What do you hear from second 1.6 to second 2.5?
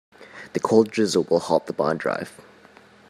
the bond drive.